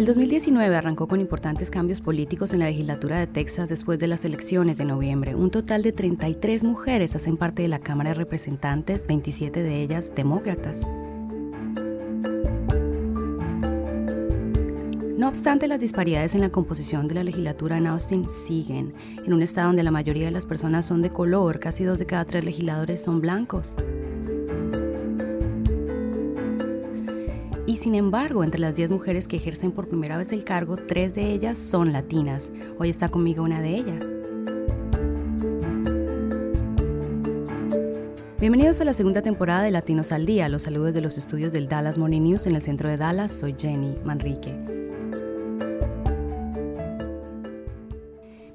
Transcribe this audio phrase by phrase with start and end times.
[0.00, 4.24] El 2019 arrancó con importantes cambios políticos en la legislatura de Texas después de las
[4.24, 5.34] elecciones de noviembre.
[5.34, 10.14] Un total de 33 mujeres hacen parte de la Cámara de Representantes, 27 de ellas
[10.16, 10.88] demócratas.
[15.18, 18.94] No obstante, las disparidades en la composición de la legislatura en Austin siguen.
[19.26, 22.06] En un estado donde la mayoría de las personas son de color, casi dos de
[22.06, 23.76] cada tres legisladores son blancos.
[27.70, 31.14] Y sin embargo, entre las 10 mujeres que ejercen por primera vez el cargo, tres
[31.14, 32.50] de ellas son latinas.
[32.80, 34.04] Hoy está conmigo una de ellas.
[38.40, 40.48] Bienvenidos a la segunda temporada de Latinos al Día.
[40.48, 43.30] Los saludos de los estudios del Dallas Morning News en el centro de Dallas.
[43.30, 44.89] Soy Jenny Manrique.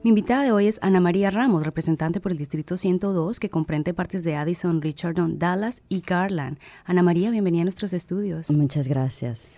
[0.05, 3.91] Mi invitada de hoy es Ana María Ramos, representante por el Distrito 102, que comprende
[3.95, 6.59] partes de Addison, Richardson, Dallas y Garland.
[6.83, 8.51] Ana María, bienvenida a nuestros estudios.
[8.51, 9.55] Muchas gracias.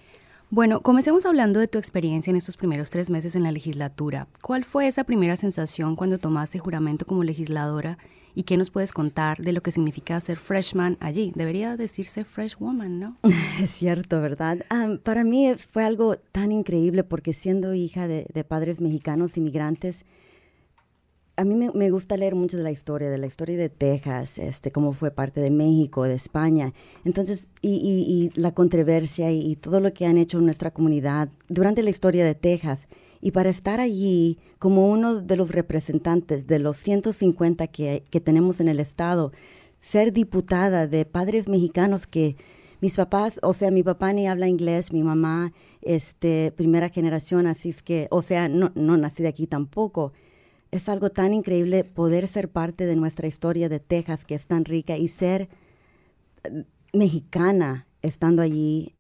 [0.50, 4.30] Bueno, comencemos hablando de tu experiencia en estos primeros tres meses en la legislatura.
[4.42, 7.98] ¿Cuál fue esa primera sensación cuando tomaste juramento como legisladora?
[8.34, 11.34] ¿Y qué nos puedes contar de lo que significa ser freshman allí?
[11.36, 13.18] Debería decirse freshwoman, ¿no?
[13.62, 14.60] Es cierto, ¿verdad?
[15.04, 20.06] Para mí fue algo tan increíble porque siendo hija de, de padres mexicanos inmigrantes,
[21.38, 24.72] a mí me, gusta leer mucho de la historia, de la historia de Texas, este,
[24.72, 26.74] cómo fue parte de México, de España.
[27.06, 31.92] Entonces, y, la controversia y, todo lo que han hecho en nuestra comunidad durante la
[31.92, 32.88] historia de Texas.
[33.22, 38.60] Y para estar allí como uno de los representantes de los 150 que, que tenemos
[38.60, 39.32] en el estado,
[39.78, 42.36] ser diputada de padres mexicanos que
[42.82, 47.70] mis papás, o sea, mi papá ni habla inglés, mi mamá, este, primera generación, así
[47.70, 50.14] es que, o sea, no, no nací de aquí tampoco
[50.72, 54.66] es algo tan increíble poder ser parte de nuestra historia de Texas, que es tan
[54.66, 55.50] rica, y ser
[56.44, 58.94] eh, mexicana estando allí.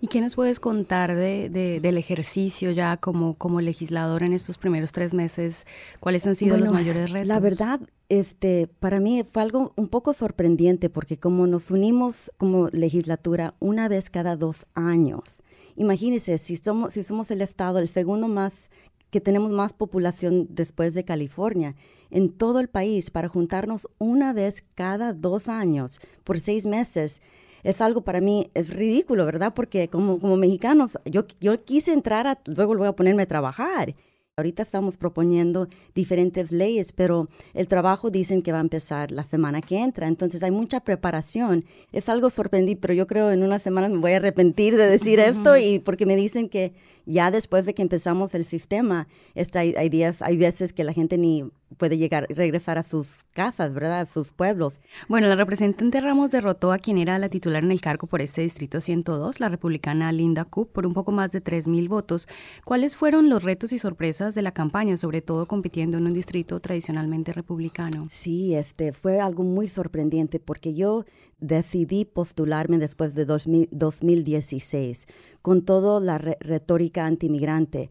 [0.00, 4.92] ¿Y qué nos puedes contar de, del ejercicio ya como, como legislador en estos primeros
[4.92, 5.66] tres meses?
[6.00, 7.28] ¿Cuáles han sido los mayores retos?
[7.28, 12.68] La verdad, este, para mí fue algo un poco sorprendente porque como nos unimos como
[12.68, 15.42] legislatura una vez cada dos años,
[15.76, 18.70] imagínense, si somos, si somos el estado, el segundo más
[19.14, 21.76] que tenemos más población después de California,
[22.10, 27.22] en todo el país, para juntarnos una vez cada dos años por seis meses,
[27.62, 29.54] es algo para mí, es ridículo, ¿verdad?
[29.54, 33.94] Porque como, como mexicanos, yo, yo quise entrar, a, luego voy a ponerme a trabajar.
[34.36, 39.60] Ahorita estamos proponiendo diferentes leyes, pero el trabajo dicen que va a empezar la semana
[39.60, 40.08] que entra.
[40.08, 41.64] Entonces hay mucha preparación.
[41.92, 45.20] Es algo sorprendente, pero yo creo en una semana me voy a arrepentir de decir
[45.20, 46.72] esto y porque me dicen que
[47.06, 49.06] ya después de que empezamos el sistema,
[49.36, 51.44] está, hay, hay días, hay veces que la gente ni
[51.76, 54.00] puede llegar, regresar a sus casas, ¿verdad?
[54.00, 54.80] A sus pueblos.
[55.08, 58.42] Bueno, la representante Ramos derrotó a quien era la titular en el cargo por este
[58.42, 62.28] distrito 102, la republicana Linda Coop, por un poco más de 3.000 votos.
[62.64, 66.60] ¿Cuáles fueron los retos y sorpresas de la campaña, sobre todo compitiendo en un distrito
[66.60, 68.06] tradicionalmente republicano?
[68.10, 71.04] Sí, este fue algo muy sorprendente porque yo
[71.40, 75.06] decidí postularme después de 2016
[75.42, 77.90] con toda la retórica antimigrante.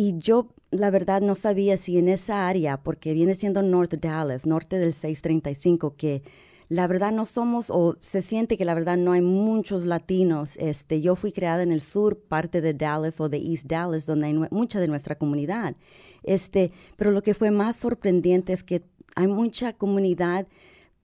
[0.00, 4.46] Y yo la verdad no sabía si en esa área, porque viene siendo North Dallas,
[4.46, 6.22] norte del 635, que
[6.68, 10.56] la verdad no somos, o se siente que la verdad no hay muchos latinos.
[10.58, 14.28] Este, yo fui creada en el sur, parte de Dallas o de East Dallas, donde
[14.28, 15.74] hay mucha de nuestra comunidad.
[16.22, 18.84] Este, pero lo que fue más sorprendente es que
[19.16, 20.46] hay mucha comunidad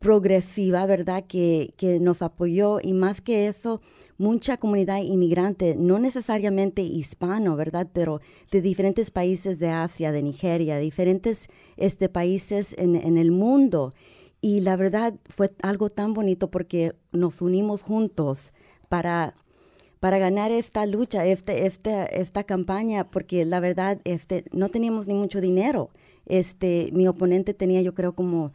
[0.04, 3.80] progresiva, ¿verdad?, que, que, nos apoyó y más que eso,
[4.18, 8.20] mucha comunidad inmigrante, no necesariamente hispano, ¿verdad?, pero
[8.50, 11.48] de diferentes países de Asia, de Nigeria, diferentes
[11.78, 13.94] este, países en, en el mundo.
[14.42, 18.52] Y la verdad fue algo tan bonito porque nos unimos juntos
[18.90, 19.34] para
[20.00, 25.14] para ganar esta lucha, este, este, esta campaña, porque la verdad este, no teníamos ni
[25.14, 25.88] mucho dinero.
[26.26, 28.52] Este, mi oponente tenía yo creo como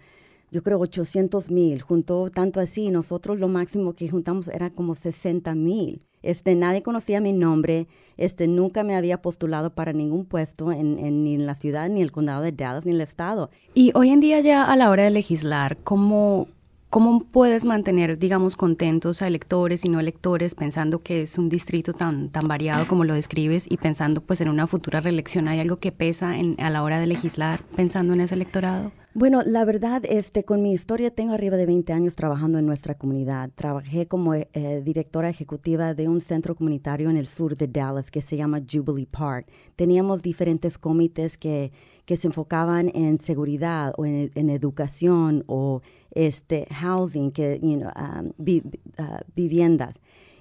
[0.52, 5.54] yo creo 800 mil, juntó tanto así, nosotros lo máximo que juntamos era como 60
[5.56, 6.06] mil.
[6.22, 7.88] Este, nadie conocía mi nombre,
[8.18, 12.12] este, nunca me había postulado para ningún puesto en, ni en la ciudad, ni el
[12.12, 13.50] condado de Dallas, ni el estado.
[13.74, 16.48] Y hoy en día ya a la hora de legislar, ¿cómo,
[16.90, 21.94] ¿Cómo puedes mantener, digamos, contentos a electores y no electores pensando que es un distrito
[21.94, 25.48] tan, tan variado como lo describes y pensando pues en una futura reelección?
[25.48, 28.92] ¿Hay algo que pesa a la hora de legislar pensando en ese electorado?
[29.14, 32.96] Bueno, la verdad, este, con mi historia tengo arriba de 20 años trabajando en nuestra
[32.96, 33.52] comunidad.
[33.54, 34.46] Trabajé como eh,
[34.84, 39.06] directora ejecutiva de un centro comunitario en el sur de Dallas que se llama Jubilee
[39.06, 39.48] Park.
[39.76, 41.72] Teníamos diferentes comités que,
[42.06, 45.82] que se enfocaban en seguridad o en, en educación o
[46.28, 49.96] este, housing, que, you know, um, uh, viviendas.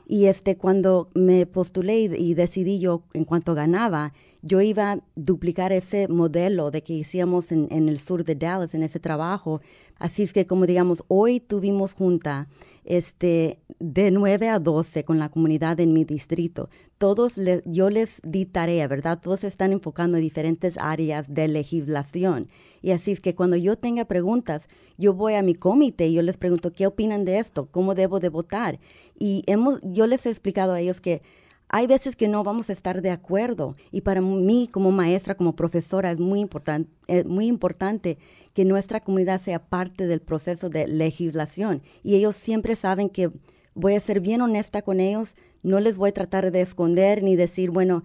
[0.07, 5.71] Y este, cuando me postulé y, decidí yo, en cuanto ganaba, yo iba a duplicar
[5.71, 9.61] ese modelo de que hicimos en, en, el sur de Dallas, en ese trabajo.
[9.99, 12.49] Así es que, como digamos, hoy tuvimos junta
[12.89, 16.71] este, de 9 a 12 con la comunidad en mi distrito.
[16.97, 19.21] Todos yo les di tarea, ¿verdad?
[19.21, 22.47] Todos están enfocando en diferentes áreas de legislación.
[22.81, 26.23] Y así es que cuando yo tenga preguntas, yo voy a mi comité y yo
[26.23, 27.69] les pregunto, ¿qué opinan de esto?
[27.71, 28.81] ¿Cómo debo de votar?
[29.19, 31.21] Y hemos, yo les he explicado a ellos que
[31.69, 35.55] hay veces que no vamos a estar de acuerdo y para mí como maestra, como
[35.55, 38.19] profesora, es muy, importante eh, muy importante
[38.55, 43.31] que nuestra comunidad sea parte del proceso de legislación y ellos siempre saben que
[43.75, 47.37] voy a ser bien honesta con ellos, no les voy a tratar de esconder ni
[47.37, 48.03] decir, bueno,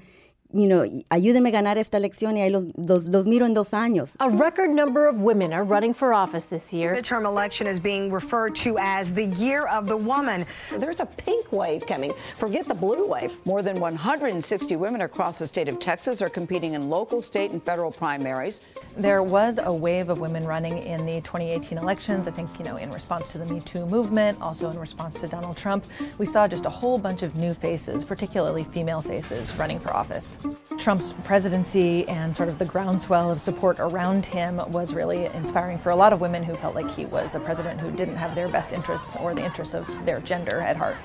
[0.54, 3.74] you know, ayúdenme a ganar esta elección y ahí los, los, los, miro en dos
[3.74, 4.16] años.
[4.20, 6.96] A record number of women are running for office this year.
[6.96, 10.46] The midterm election is being referred to as the year of the woman.
[10.78, 12.14] There's a pink wave coming.
[12.38, 13.36] Forget the blue wave.
[13.46, 17.62] More than 160 women across the state of Texas are competing in local, state, and
[17.64, 18.62] federal primaries.
[18.96, 22.28] There was a wave of women running in the 2018 elections.
[22.28, 25.28] I think, you know, in response to the Me Too movement, also in response to
[25.28, 25.86] Donald Trump.
[26.20, 30.38] We saw just a whole bunch of new faces, particularly female faces, running for office.
[30.78, 35.92] Trump's presidency and sort of the groundswell of support around him was really inspiring for
[35.92, 38.50] a lot of women who felt like he was a president who didn't have their
[38.50, 40.98] best interests or the interests of their gender at heart.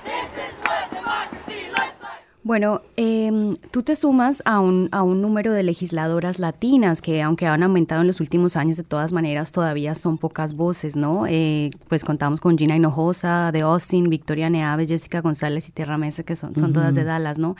[2.41, 7.45] Bueno, eh, tú te sumas a un, a un número de legisladoras latinas que, aunque
[7.45, 11.27] han aumentado en los últimos años, de todas maneras todavía son pocas voces, ¿no?
[11.27, 16.23] Eh, pues contamos con Gina Hinojosa de Austin, Victoria Neave, Jessica González y Tierra Mesa,
[16.23, 17.55] que son, son todas de Dallas, ¿no?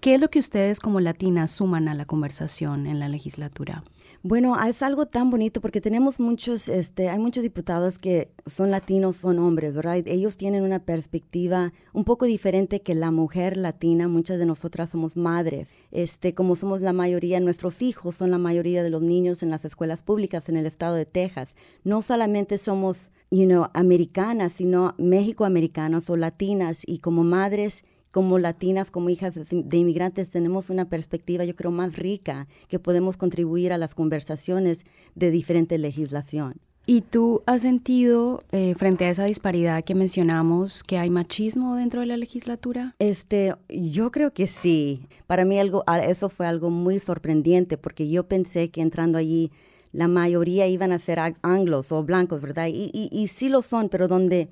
[0.00, 3.84] ¿Qué es lo que ustedes como latinas suman a la conversación en la legislatura?
[4.22, 9.16] Bueno, es algo tan bonito porque tenemos muchos, este, hay muchos diputados que son latinos,
[9.16, 10.02] son hombres, ¿verdad?
[10.06, 14.08] Ellos tienen una perspectiva un poco diferente que la mujer latina.
[14.08, 15.74] Muchas de nosotras somos madres.
[15.90, 19.66] Este, como somos la mayoría, nuestros hijos son la mayoría de los niños en las
[19.66, 21.50] escuelas públicas en el estado de Texas.
[21.84, 28.90] No solamente somos, you know, americanas, sino México-americanas o latinas y como madres como latinas,
[28.90, 33.78] como hijas de inmigrantes, tenemos una perspectiva, yo creo, más rica que podemos contribuir a
[33.78, 34.84] las conversaciones
[35.14, 36.60] de diferente legislación.
[36.86, 42.00] ¿Y tú has sentido, eh, frente a esa disparidad que mencionamos, que hay machismo dentro
[42.00, 42.96] de la legislatura?
[42.98, 45.06] Este, yo creo que sí.
[45.28, 49.52] Para mí algo, eso fue algo muy sorprendente porque yo pensé que entrando allí
[49.92, 52.66] la mayoría iban a ser anglos o blancos, ¿verdad?
[52.66, 54.48] Y, y, y sí lo son, pero donde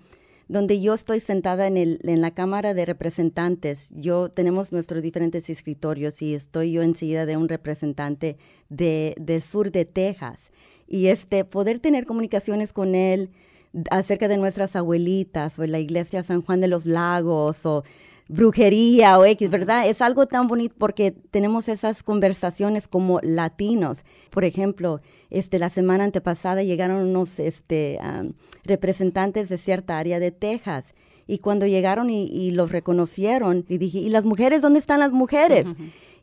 [0.49, 3.91] donde yo estoy sentada en, en la Cámara de Representantes.
[3.95, 9.71] Yo tenemos nuestros diferentes escritorios y estoy yo enseguida de un representante de, del sur
[9.71, 10.51] de Texas.
[10.87, 13.31] Y este, poder tener comunicaciones con él
[13.91, 17.85] acerca de nuestras abuelitas o la iglesia San Juan de los Lagos o
[18.29, 19.89] brujería o X, ¿verdad?
[19.89, 24.05] Es algo tan bonito porque tenemos esas conversaciones como latinos.
[24.31, 27.99] Por ejemplo, este, la semana antepasada llegaron unos este,
[28.65, 30.95] representantes de cierta área de Texas
[31.27, 34.63] y cuando llegaron y, los reconocieron, y dije, ¿y las mujeres?
[34.63, 35.67] ¿Dónde están las mujeres?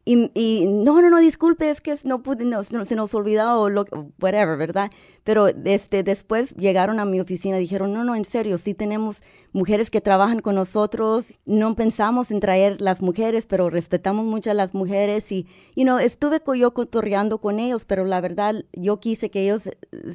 [0.07, 3.69] Y, y, no, no, no, disculpe, es que no, pude, no, se nos olvidó o
[3.71, 3.85] lo,
[4.21, 4.91] whatever, ¿verdad?
[5.23, 9.23] Pero este, después llegaron a mi oficina y dijeron, no, no, en serio, sí tenemos
[9.51, 14.53] mujeres que trabajan con nosotros, no pensamos en traer las mujeres, pero respetamos mucho a
[14.53, 19.31] las mujeres y, you know, estuve yo cotorreando con ellos, pero la verdad yo quise
[19.31, 19.69] que ellos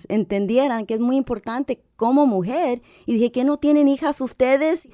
[0.09, 4.89] entendieran que es muy importante como mujer y dije que no tienen hijas ustedes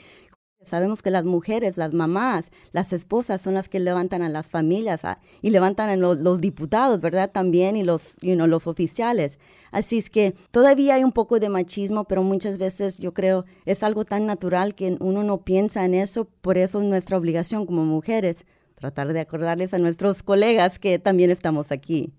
[0.67, 5.05] Sabemos que las mujeres, las mamás, las esposas son las que levantan a las familias
[5.05, 7.31] ah, y levantan a los, diputados, ¿verdad?
[7.31, 9.39] También y los, you know, los oficiales.
[9.71, 13.83] Así es que todavía hay un poco de machismo, pero muchas veces yo creo es
[13.83, 16.27] algo tan natural que uno no piensa en eso.
[16.41, 18.45] Por eso es nuestra obligación como mujeres
[18.75, 22.13] tratar de acordarles a nuestros colegas que también estamos aquí.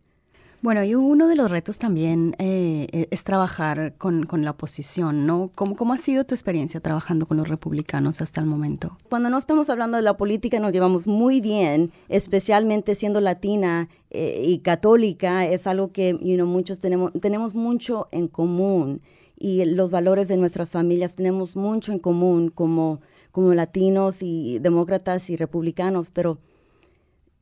[0.61, 5.27] Bueno, y uno de los retos también eh, e, es trabajar con, con, la oposición,
[5.27, 5.51] ¿no?
[5.53, 8.97] ¿Cómo, ¿Cómo ha sido tu experiencia trabajando con los republicanos hasta el momento?
[9.07, 14.43] Cuando no estamos hablando de la política nos llevamos muy bien, especialmente siendo latina eh,
[14.47, 19.01] y católica, es algo que muchos tenemos, tenemos mucho en común
[19.39, 22.99] y los valores de nuestras familias tenemos mucho en común como,
[23.31, 26.39] como latinos y demócratas y republicanos, pero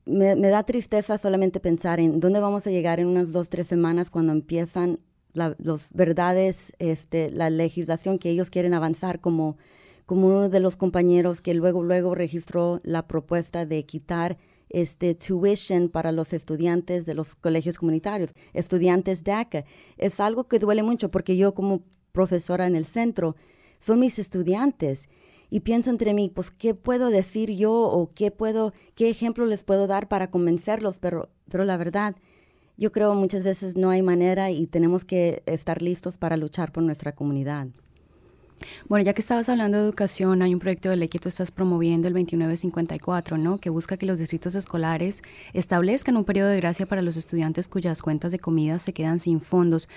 [0.05, 4.09] me, da tristeza solamente pensar en dónde vamos a llegar en unas dos, tres semanas
[4.09, 4.99] cuando empiezan
[5.33, 9.57] las verdades, este, la legislación que ellos quieren avanzar como,
[10.05, 14.37] como uno de los compañeros que luego, luego registró la propuesta de quitar
[14.69, 19.65] este tuition para los estudiantes de los colegios comunitarios, estudiantes de ACA.
[19.97, 23.35] Es algo que duele mucho porque yo como profesora en el centro,
[23.77, 25.09] son mis estudiantes
[25.55, 29.63] y pienso entre mí, pues, ¿qué puedo decir yo o qué puedo, qué ejemplo les
[29.63, 30.99] puedo dar para convencerlos?
[30.99, 32.13] Pero, pero la verdad,
[32.75, 36.83] yo creo muchas veces no hay manera y tenemos que estar listos para luchar por
[36.83, 37.67] nuestra comunidad.
[38.89, 41.51] Bueno, ya que estabas hablando de educación, hay un proyecto de ley que tú estás
[41.51, 43.57] promoviendo, el 2954, ¿no?
[43.57, 45.21] Que busca que los distritos escolares
[45.53, 49.39] establezcan un periodo de gracia para los estudiantes cuyas cuentas de comida se quedan sin
[49.39, 49.87] fondos.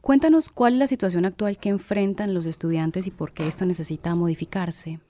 [0.00, 4.14] Cuéntanos cuál es la situación actual que enfrentan los estudiantes y por qué esto necesita
[4.14, 5.00] modificarse.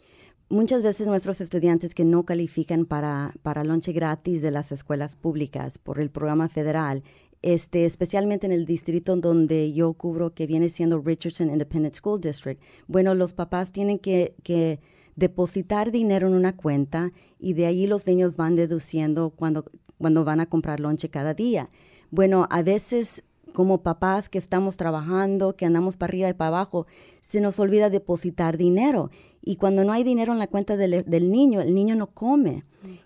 [0.50, 5.76] Muchas veces nuestros estudiantes que no califican para, para lonche gratis de las escuelas públicas
[5.76, 7.02] por el programa federal,
[7.42, 12.60] este, especialmente en el distrito donde yo cubro, que viene siendo Richardson Independent School District,
[12.86, 14.80] bueno, los papás tienen que,
[15.16, 19.64] depositar dinero en una cuenta y de ahí los niños van deduciendo cuando,
[19.98, 21.68] cuando van a comprar lonche cada día.
[22.12, 26.86] Bueno, a veces como papás que estamos trabajando, que andamos para arriba y para abajo,
[27.20, 29.10] se nos olvida depositar dinero.
[29.42, 32.64] Y cuando no hay dinero en la cuenta del, del niño, el niño no come.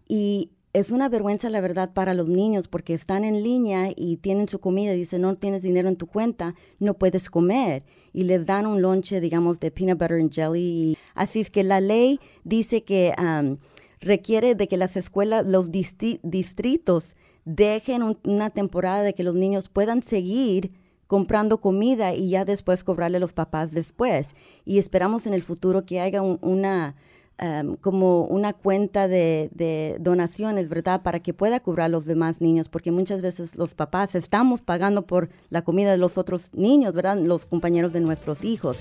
[0.08, 4.48] Y es una vergüenza, la verdad, para los niños porque están en línea y tienen
[4.48, 7.84] su comida y dicen, no tienes dinero en tu cuenta, no puedes comer.
[8.14, 10.96] Y les dan un lonche, digamos, de peanut butter and jelly.
[11.14, 13.58] Así es que la ley dice que um,
[14.00, 20.02] requiere de que las escuelas, los distritos, dejen una temporada de que los niños puedan
[20.02, 20.72] seguir
[21.06, 24.34] comprando comida y ya después cobrarle a los papás después.
[24.64, 26.94] Y esperamos en el futuro que haya una
[27.38, 31.02] Em, como una cuenta de, de, donaciones, ¿verdad?
[31.02, 35.06] Para que pueda cubrir a los demás niños, porque muchas veces los papás estamos pagando
[35.06, 37.18] por la comida de los otros niños, ¿verdad?
[37.18, 38.78] Los compañeros de nuestros hijos.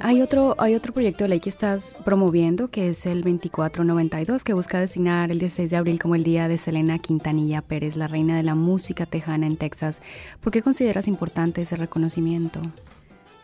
[0.00, 4.52] Hay otro, hay otro proyecto de ley que estás promoviendo, que es el 2492, que
[4.52, 8.36] busca designar el 16 de abril como el día de Selena Quintanilla Pérez, la reina
[8.36, 10.02] de la música tejana en Texas.
[10.40, 12.60] ¿Por qué consideras importante ese reconocimiento?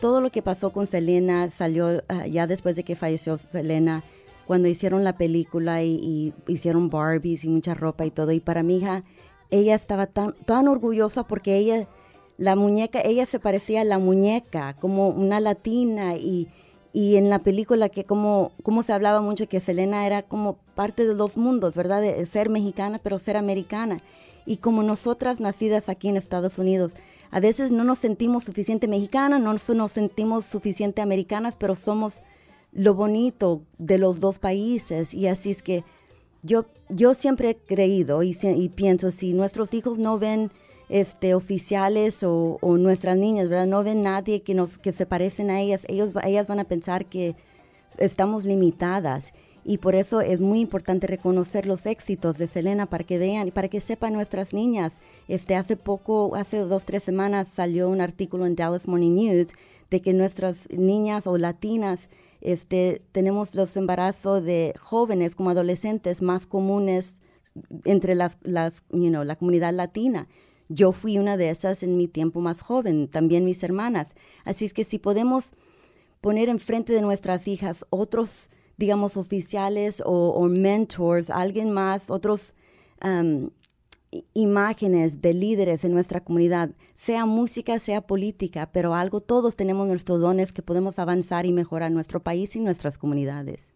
[0.01, 4.03] Todo lo que pasó con Selena salió ah, ya después de que falleció Selena,
[4.45, 8.33] cuando hicieron la película y, hicieron Barbies y mucha ropa y todo.
[8.33, 9.01] Y para mi hija,
[9.49, 11.87] ella estaba tan, tan orgullosa porque ella
[12.37, 16.47] la muñeca, ella se parecía a la muñeca, como una latina y,
[16.93, 21.15] en la película que como, como se hablaba mucho que Selena era como parte de
[21.15, 22.01] los mundos, ¿verdad?
[22.01, 23.97] De ser mexicana, pero ser americana.
[24.45, 26.95] Y como nosotras nacidas aquí en Estados Unidos,
[27.31, 32.19] a veces no nos sentimos suficiente mexicanas, no nos sentimos suficiente americanas, pero somos
[32.71, 35.13] lo bonito de los dos países.
[35.13, 35.83] Y así es que
[36.43, 40.51] yo, yo siempre he creído y, y pienso, si nuestros hijos no ven
[40.93, 43.65] este, oficiales o, nuestras niñas, ¿verdad?
[43.65, 45.85] No ven nadie que, nos, que se parecen a ellas.
[45.89, 47.35] Ellos, ellas van a pensar que
[47.97, 49.33] estamos limitadas.
[49.65, 53.51] Y por eso es muy importante reconocer los éxitos de Selena para que vean y
[53.51, 54.99] para que sepan nuestras niñas.
[55.27, 59.47] Este, hace poco, hace dos, tres semanas salió un artículo en Dallas Morning News
[59.89, 62.07] de que nuestras niñas o latinas
[62.39, 67.19] este, tenemos los embarazos de jóvenes como adolescentes más comunes
[67.83, 70.27] entre las, las you know, la comunidad latina.
[70.69, 74.09] Yo fui una de esas en mi tiempo más joven, también mis hermanas.
[74.45, 75.51] Así es que si podemos
[76.21, 82.55] poner enfrente de nuestras hijas otros, digamos, oficiales o, mentors, alguien más, otros
[84.33, 90.21] imágenes de líderes en nuestra comunidad, sea música, sea política, pero algo, todos tenemos nuestros
[90.21, 93.73] dones que podemos avanzar y mejorar nuestro país y nuestras comunidades.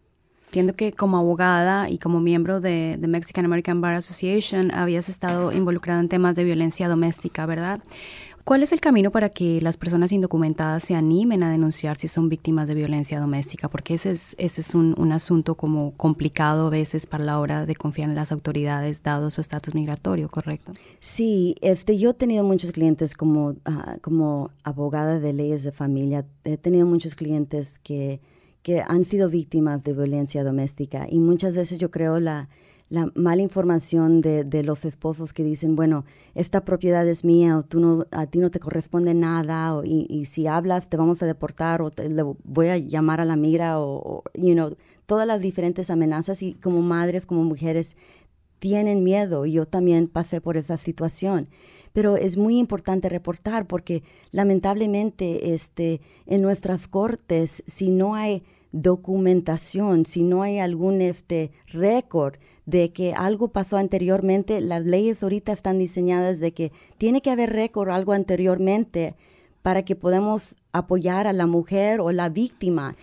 [0.48, 5.52] Entiendo que como abogada y como miembro de, The Mexican American Bar Association habías estado
[5.52, 7.80] involucrada en temas de violencia doméstica, ¿verdad?
[8.44, 12.30] ¿Cuál es el camino para que las personas indocumentadas se animen a denunciar si son
[12.30, 13.68] víctimas de violencia doméstica?
[13.68, 17.74] Porque ese es, ese es un, asunto como complicado a veces para la hora de
[17.74, 20.72] confiar en las autoridades, dado su estatus migratorio, ¿correcto?
[20.98, 26.24] Sí, este, yo he tenido muchos clientes como, ah, como abogada de leyes de familia.
[26.44, 28.22] He tenido muchos clientes que
[28.68, 31.06] que han sido víctimas de violencia doméstica.
[31.08, 32.50] Y muchas veces yo creo la,
[32.90, 37.62] la mala información de, de, los esposos que dicen, bueno, esta propiedad es mía o
[37.62, 41.26] tú no, a ti no te corresponde nada o, y, si hablas te vamos a
[41.26, 45.40] deportar o te, le voy a llamar a la migra o, you know, todas las
[45.40, 47.96] diferentes amenazas y como madres, como mujeres,
[48.58, 49.46] tienen miedo.
[49.46, 51.48] Yo también pasé por esa situación.
[51.94, 60.06] Pero es muy importante reportar porque lamentablemente este, en nuestras cortes, si no hay documentación,
[60.06, 62.34] si no hay algún este récord
[62.66, 67.50] de que algo pasó anteriormente, las leyes ahorita están diseñadas de que tiene que haber
[67.50, 69.16] récord algo anteriormente
[69.62, 72.94] para que podamos apoyar a la mujer o la víctima.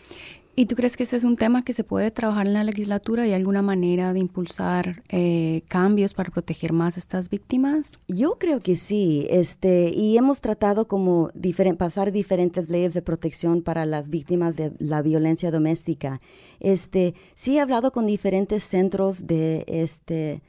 [0.57, 3.23] ¿Y tú crees que ese es un tema que se puede trabajar en la legislatura?
[3.23, 7.97] ¿Hay alguna manera de impulsar eh, cambios para proteger más a estas víctimas?
[8.07, 11.29] Yo creo que sí, este, y hemos tratado como
[11.77, 16.21] pasar diferentes leyes de protección para las víctimas de la violencia doméstica.
[16.61, 20.41] Este, sí he hablado con diferentes centros de este,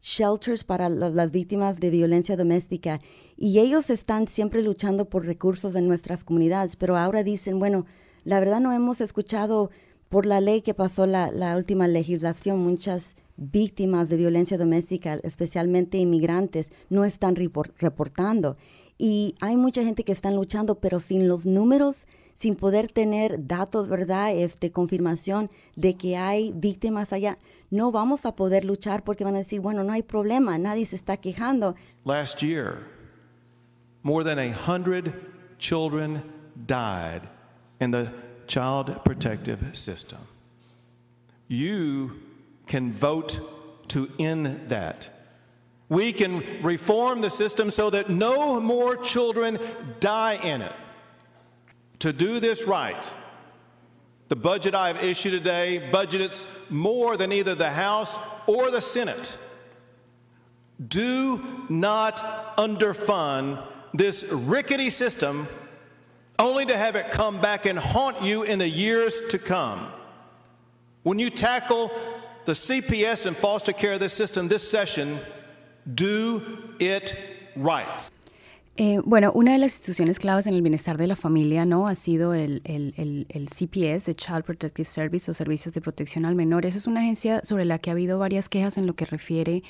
[0.00, 3.00] shelters para las víctimas de violencia doméstica
[3.36, 7.84] y ellos están siempre luchando por recursos en nuestras comunidades, pero ahora dicen, bueno,
[8.24, 9.70] la verdad no hemos escuchado
[10.08, 16.72] por la ley que pasó la, última legislación, muchas víctimas de violencia doméstica, especialmente inmigrantes,
[16.88, 18.56] no están reportando.
[18.96, 23.88] Y hay mucha gente que están luchando, pero sin los números, sin poder tener datos,
[23.88, 24.32] ¿verdad?
[24.32, 27.36] Este, confirmación de que hay víctimas allá,
[27.70, 30.94] no vamos a poder luchar porque van a decir, bueno, no hay problema, nadie se
[30.94, 31.74] está quejando.
[32.04, 32.86] Last year,
[34.04, 35.12] more than a hundred
[35.58, 36.22] children
[36.66, 37.33] died
[37.84, 38.10] in the
[38.46, 40.18] child protective system.
[41.46, 42.20] You
[42.66, 43.38] can vote
[43.88, 45.10] to end that.
[45.88, 49.58] We can reform the system so that no more children
[50.00, 50.72] die in it.
[52.00, 53.12] To do this right,
[54.28, 59.36] the budget I have issued today budgets more than either the House or the Senate.
[60.88, 63.62] Do not underfund
[63.92, 65.46] this rickety system
[66.38, 69.88] only to have it come back and haunt you in the years to come.
[71.02, 71.90] When you tackle
[72.44, 75.18] the CPS and foster care of this system this session,
[75.94, 76.42] do
[76.78, 77.16] it
[77.56, 78.10] right.
[78.76, 81.94] Eh, bueno, una de las instituciones claves en el bienestar de la familia no ha
[81.94, 86.34] sido el, el, el, el, CPS, de Child Protective Service o Servicios de Protección al
[86.34, 86.66] Menor.
[86.66, 89.62] Esa es una agencia sobre la que ha habido varias quejas en lo que refiere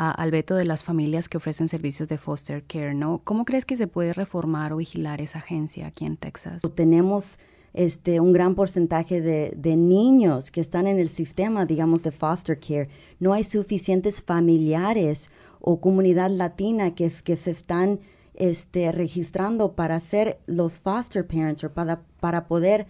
[0.00, 3.20] al veto de las familias que ofrecen servicios de foster care, ¿no?
[3.22, 6.62] ¿Cómo crees que se puede reformar o vigilar esa agencia aquí en Texas?
[6.74, 7.38] Tenemos
[7.74, 12.58] este, un gran porcentaje de, de, niños que están en el sistema, digamos, de foster
[12.58, 12.88] care.
[13.18, 18.00] No hay suficientes familiares o comunidad latina que, que se están
[18.34, 22.86] este, registrando para ser los foster parents o para, para poder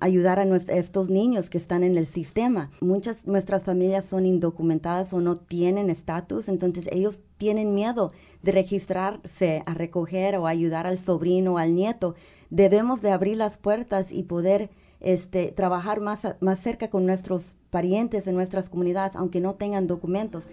[0.00, 2.70] Ayudar a, estos niños que están en el sistema.
[2.80, 9.62] Muchas nuestras familias son indocumentadas o no tienen estatus, entonces ellos tienen miedo de registrarse
[9.66, 12.14] a recoger o ayudar al sobrino o al nieto.
[12.50, 18.26] Debemos de abrir las puertas y poder este, trabajar más, más cerca con nuestros parientes
[18.26, 20.48] en nuestras comunidades, aunque no tengan documentos.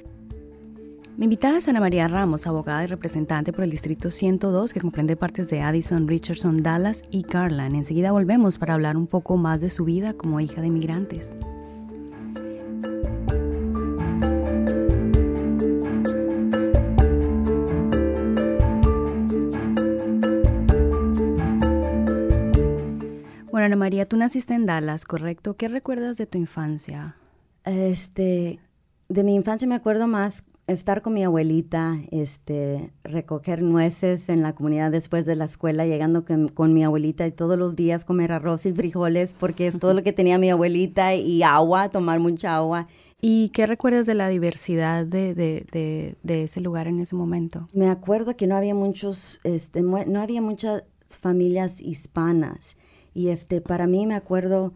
[1.17, 5.17] Mi invitada es Ana María Ramos, abogada y representante por el Distrito 102, que comprende
[5.17, 7.75] partes de Addison, Richardson, Dallas y Garland.
[7.75, 11.35] Enseguida volvemos para hablar un poco más de su vida como hija de inmigrantes.
[23.51, 25.55] Bueno, Ana María, tú naciste en Dallas, ¿correcto?
[25.55, 27.17] ¿Qué recuerdas de tu infancia?
[27.65, 28.59] Este,
[29.09, 34.53] de mi infancia me acuerdo más estar con mi abuelita, este, recoger nueces en la
[34.53, 38.65] comunidad después de la escuela, llegando con, mi abuelita y todos los días comer arroz
[38.65, 42.87] y frijoles porque es todo lo que tenía mi abuelita y agua, tomar mucha agua.
[43.21, 47.67] ¿Y qué recuerdas de la diversidad de, de, de, ese lugar en ese momento?
[47.73, 52.77] Me acuerdo que no había muchos, este, no había muchas familias hispanas
[53.13, 54.73] y este, para mí me acuerdo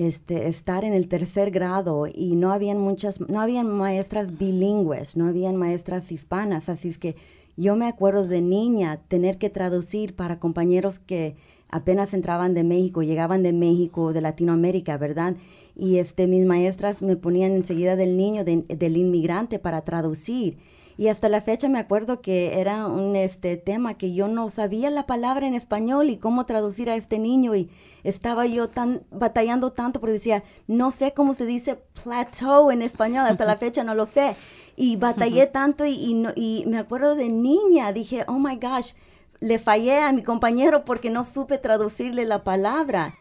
[0.00, 5.26] este, estar en el tercer grado y no habían muchas, no habían maestras bilingües, no
[5.26, 7.16] habían maestras hispanas, así es que
[7.54, 11.36] yo me acuerdo de niña tener que traducir para compañeros que
[11.68, 15.36] apenas entraban de México, llegaban de México, de Latinoamérica, ¿verdad?
[15.76, 20.56] Y este, mis maestras me ponían enseguida del niño, del inmigrante para traducir.
[20.96, 24.90] Y hasta la fecha me acuerdo que era un este tema que yo no sabía
[24.90, 27.70] la palabra en español y cómo traducir a este niño y
[28.04, 33.26] estaba yo tan batallando tanto porque decía, no sé cómo se dice plateau en español,
[33.26, 34.36] hasta la fecha no lo sé.
[34.76, 38.92] Y batallé tanto y, y, y me acuerdo de niña, dije, oh my gosh,
[39.40, 43.14] le fallé a mi compañero porque no supe traducirle la palabra.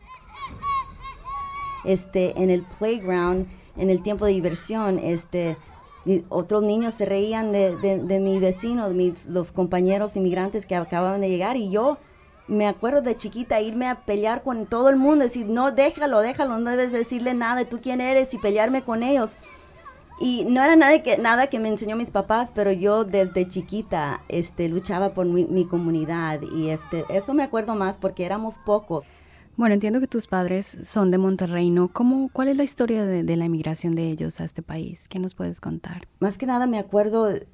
[1.85, 5.57] Este, en el playground, en el tiempo de diversión, este,
[6.29, 11.29] otros niños se reían de, de, mi vecino, mis, los compañeros inmigrantes que acababan de
[11.29, 11.97] llegar y yo
[12.47, 16.57] me acuerdo de chiquita irme a pelear con todo el mundo, decir, no, déjalo, déjalo,
[16.57, 19.33] no debes decirle nada, tú quién eres y pelearme con ellos.
[20.19, 24.21] Y no era nada que, nada que me enseñó mis papás, pero yo desde chiquita
[24.27, 29.05] este, luchaba por mi, mi comunidad y este, eso me acuerdo más porque éramos pocos.
[29.59, 31.89] Bueno, entiendo que tus padres son de Monterrey, ¿no?
[31.91, 35.09] ¿Cómo, ¿Cuál es la historia de, la emigración de ellos a este país?
[35.09, 36.07] ¿Qué nos puedes contar?
[36.21, 37.45] Más que nada me acuerdo eh,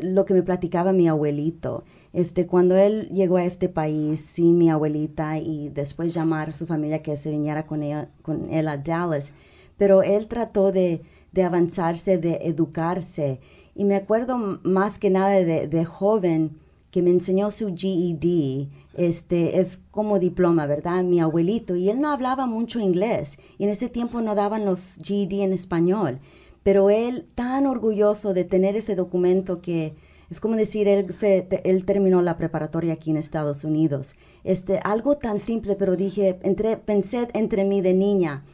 [0.00, 1.84] lo que me platicaba mi abuelito.
[2.14, 6.66] Este, cuando él llegó a este país sin mi abuelita y después llamar a su
[6.66, 7.82] familia que se viniera con,
[8.22, 9.34] con él a Dallas,
[9.76, 11.02] pero él trató de,
[11.32, 13.38] de avanzarse, de educarse.
[13.74, 16.56] Y me acuerdo más que nada de, de joven
[16.90, 21.02] que me enseñó su GED, este, es como diploma, ¿verdad?
[21.04, 24.96] Mi abuelito, y él no hablaba mucho inglés, y en ese tiempo no daban los
[25.02, 26.20] GED en español,
[26.62, 29.94] pero él tan orgulloso de tener ese documento que
[30.30, 34.16] es como decir, él, se, él terminó la preparatoria aquí en Estados Unidos.
[34.42, 38.44] Este, algo tan simple, pero dije, entre, pensé entre mí de niña,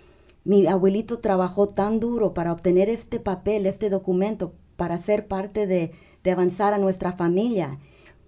[0.44, 5.92] mi abuelito trabajó tan duro para obtener este papel, este documento, para ser parte de,
[6.24, 7.78] de avanzar a nuestra familia.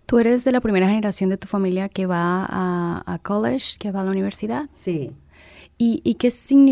[0.06, 3.92] ¿Tú eres de la primera generación de tu familia que va a, a college, que
[3.92, 4.68] va a la universidad?
[4.72, 5.12] Sí.
[5.78, 6.30] ¿Y, y qué,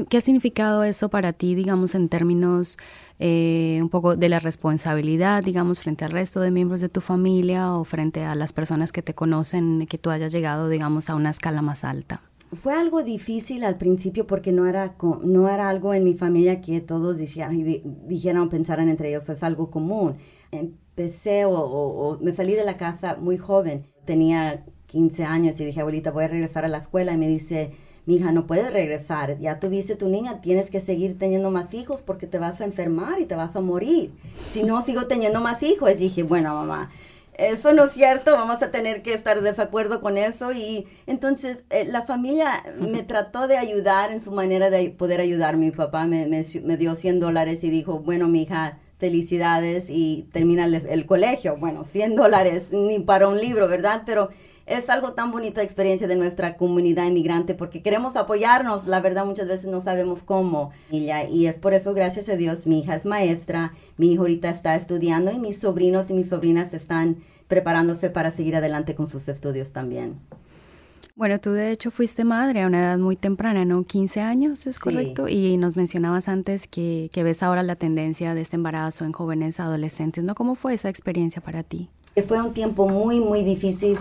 [0.08, 2.78] qué, ha significado eso para ti, digamos, en términos
[3.18, 7.74] eh, un poco de la responsabilidad, digamos, frente al resto de miembros de tu familia
[7.74, 11.30] o frente a las personas que te conocen, que tú hayas llegado, digamos, a una
[11.30, 12.22] escala más alta?
[12.52, 16.80] Fue algo difícil al principio porque no era, no era algo en mi familia que
[16.80, 17.64] todos dijeran,
[18.06, 20.16] dijeran o pensaran entre ellos, es algo común.
[21.00, 25.64] Empecé o, o, o me salí de la casa muy joven, tenía 15 años y
[25.64, 27.70] dije, abuelita, voy a regresar a la escuela y me dice,
[28.04, 32.02] mi hija, no puedes regresar, ya tuviste tu niña, tienes que seguir teniendo más hijos
[32.02, 34.12] porque te vas a enfermar y te vas a morir.
[34.50, 36.90] Si no sigo teniendo más hijos, y dije, bueno, mamá,
[37.32, 40.52] eso no es cierto, vamos a tener que estar de desacuerdo con eso.
[40.52, 45.56] Y entonces eh, la familia me trató de ayudar en su manera de poder ayudar.
[45.56, 50.28] Mi papá me, me, me dio 100 dólares y dijo, bueno, mi hija, felicidades y
[50.30, 51.56] termina el, colegio.
[51.56, 54.02] Bueno, 100 dólares ni para un libro, ¿verdad?
[54.06, 54.28] Pero
[54.66, 59.48] es algo tan bonita experiencia de nuestra comunidad inmigrante porque queremos apoyarnos, la verdad muchas
[59.48, 60.70] veces no sabemos cómo.
[60.90, 64.76] Y es por eso, gracias a Dios, mi hija es maestra, mi hijo ahorita está
[64.76, 67.16] estudiando y mis sobrinos y mis sobrinas están
[67.48, 70.20] preparándose para seguir adelante con sus estudios también.
[71.20, 73.84] Bueno, tú de hecho fuiste madre a una edad muy temprana, ¿no?
[73.84, 75.28] 15 años, ¿es correcto?
[75.28, 79.60] Y nos mencionabas antes que, que, ves ahora la tendencia de este embarazo en jóvenes
[79.60, 80.34] adolescentes, ¿no?
[80.34, 81.90] ¿Cómo fue esa experiencia para ti?
[82.26, 83.98] Fue un tiempo muy, muy difícil,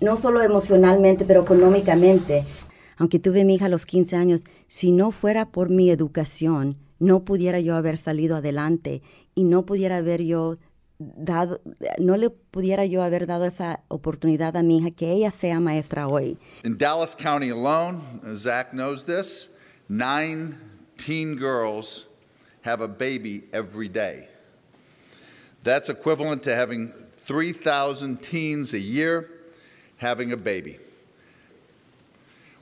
[0.00, 2.44] no solo emocionalmente, pero económicamente.
[2.98, 7.24] Aunque tuve mi hija a los 15 años, si no fuera por mi educación, no
[7.24, 9.02] pudiera yo haber salido adelante
[9.34, 10.58] y no pudiera haber yo
[10.98, 11.60] dado,
[11.98, 16.06] no le pudiera yo haber dado esa oportunidad a mi hija que ella sea maestra
[16.06, 16.36] hoy.
[16.64, 18.02] In Dallas County alone,
[18.34, 19.48] Zach knows this,
[19.88, 20.58] nine
[20.96, 22.06] teen girls
[22.62, 24.28] have a baby every day.
[25.62, 26.92] That's equivalent to having
[27.26, 29.30] 3,000 teens a year
[29.96, 30.78] having a baby.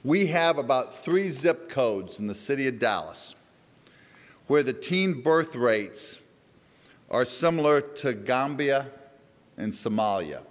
[0.05, 3.35] We have about three zip codes in the city of Dallas
[4.47, 6.19] where the teen birth rates
[7.13, 8.91] are similar to Gambia
[9.57, 10.43] and Somalia.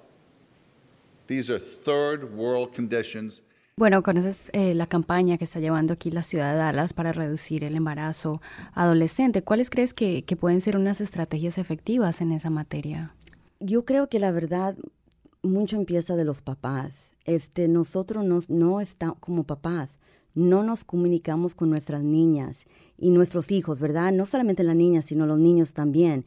[1.28, 3.42] These are third world conditions.
[3.78, 7.64] Bueno, conoces eh, la campaña que está llevando aquí la ciudad de Dallas para reducir
[7.64, 8.42] el embarazo
[8.74, 9.42] adolescente.
[9.42, 13.16] ¿Cuáles crees que, que pueden ser unas estrategias efectivas en esa materia?
[13.60, 14.76] Yo creo que la verdad
[15.42, 17.16] mucho empieza de los papás.
[17.26, 20.00] Este, nosotros nos, no estamos como papás,
[20.36, 24.12] no nos comunicamos con nuestras niñas y nuestros hijos, ¿verdad?
[24.12, 26.26] No solamente las niñas, sino los niños también.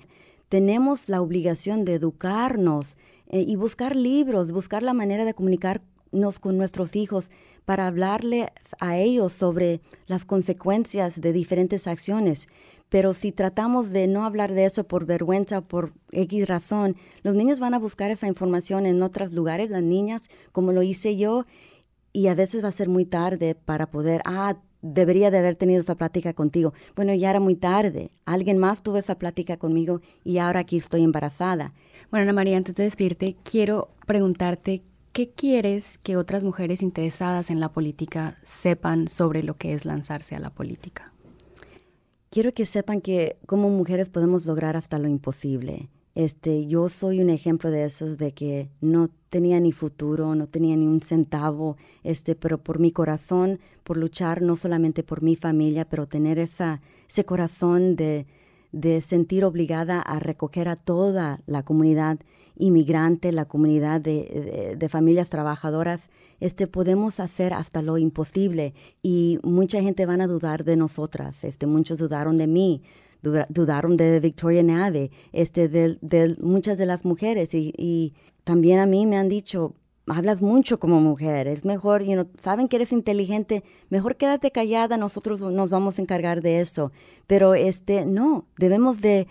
[0.55, 6.57] Tenemos la obligación de educarnos eh, y buscar libros, buscar la manera de comunicarnos con
[6.57, 7.33] nuestros hijos
[7.65, 12.47] para hablarles a ellos sobre las consecuencias de diferentes acciones.
[12.89, 17.59] Pero si tratamos de no hablar de eso por vergüenza, por X razón, los niños
[17.59, 21.43] van a buscar esa información en otros lugares, las niñas, como lo hice yo,
[22.13, 25.81] y a veces va a ser muy tarde para poder, ah, debería de haber tenido
[25.81, 26.75] esa plática contigo.
[26.95, 28.11] Bueno, ya era muy tarde.
[28.27, 31.73] Alguien más tuvo esa plática conmigo y ahora aquí estoy embarazada.
[32.11, 37.61] Bueno, Ana María, antes de despedirte, quiero preguntarte ¿qué quieres que otras mujeres interesadas en
[37.61, 41.13] la política sepan sobre lo que es lanzarse a la política?
[42.31, 45.89] Quiero que sepan que como mujeres podemos lograr hasta lo imposible.
[46.15, 50.77] Este, yo soy un ejemplo de esos de que no tenía ni futuro, no tenía
[50.77, 55.85] ni un centavo, este, pero por mi corazón, por luchar no solamente por mi familia,
[55.85, 58.27] pero tener esa, ese corazón de,
[58.71, 62.19] de sentir obligada a recoger a toda la comunidad
[62.57, 68.75] inmigrante, la comunidad de, familias trabajadoras, este, podemos hacer hasta lo imposible.
[69.03, 72.83] Y mucha gente van a dudar de nosotras, este, muchos dudaron de mí,
[73.49, 78.85] dudaron de Victoria Nave, este, de, de, muchas de las mujeres y, y, también a
[78.85, 79.75] mí me han dicho,
[80.07, 85.41] hablas mucho como mujer, es mejor, you saben que eres inteligente, mejor quédate callada, nosotros
[85.41, 86.93] nos vamos a encargar de eso.
[87.27, 89.27] Pero este, no, debemos de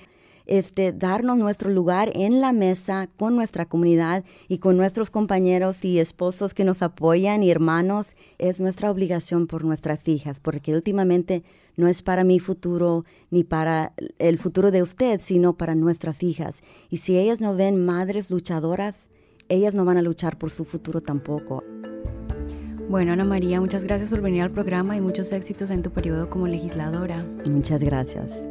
[0.45, 5.99] este, darnos nuestro lugar en la mesa con nuestra comunidad y con nuestros compañeros y
[5.99, 8.15] esposos que nos apoyan y hermanos.
[8.38, 11.43] Es nuestra obligación por nuestras hijas, porque últimamente
[11.75, 16.62] no es para mi futuro ni para el futuro de usted, sino para nuestras hijas.
[16.89, 19.10] Y si ellas no ven madres luchadoras,
[19.49, 21.63] ellas no van a luchar por su futuro tampoco.
[22.89, 26.29] Bueno, Ana María, muchas gracias por venir al programa y muchos éxitos en tu periodo
[26.29, 27.25] como legisladora.
[27.45, 28.47] Muchas gracias.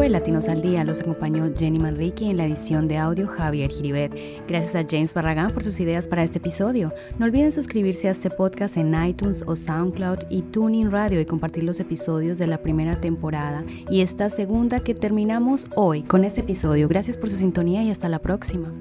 [0.00, 0.82] Fue Latinos al Día.
[0.82, 4.10] Los acompañó Jenny Manrique en la edición de audio Javier Giribet.
[4.48, 6.88] Gracias a James Barragán por sus ideas para este episodio.
[7.18, 11.64] No olviden suscribirse a este podcast en iTunes o SoundCloud y Tuning Radio y compartir
[11.64, 16.88] los episodios de la primera temporada y esta segunda que terminamos hoy con este episodio.
[16.88, 18.72] Gracias por su sintonía y hasta la próxima.